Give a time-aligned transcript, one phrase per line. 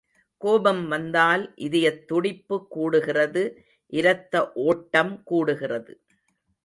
[0.37, 3.43] கோபம் வந்தால் இதயத் துடிப்பு கூடுகிறது
[3.93, 4.51] இரத்த
[4.53, 5.93] ஒட்டம் கூடுகிறது.